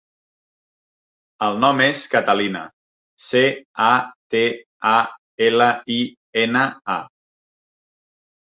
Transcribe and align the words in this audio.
El 1.47 1.59
nom 1.63 1.83
és 1.87 2.01
Catalina: 2.13 2.63
ce, 3.27 3.43
a, 3.89 3.91
te, 4.37 4.43
a, 4.95 4.97
ela, 5.51 5.71
i, 6.01 6.01
ena, 6.47 6.67
a. 6.99 6.99